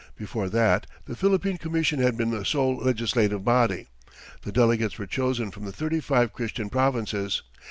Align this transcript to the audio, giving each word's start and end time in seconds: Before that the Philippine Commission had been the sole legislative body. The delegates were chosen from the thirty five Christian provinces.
Before 0.17 0.49
that 0.49 0.87
the 1.05 1.15
Philippine 1.15 1.59
Commission 1.59 1.99
had 1.99 2.17
been 2.17 2.31
the 2.31 2.43
sole 2.43 2.77
legislative 2.77 3.45
body. 3.45 3.85
The 4.41 4.51
delegates 4.51 4.97
were 4.97 5.05
chosen 5.05 5.51
from 5.51 5.65
the 5.65 5.71
thirty 5.71 5.99
five 5.99 6.33
Christian 6.33 6.71
provinces. 6.71 7.43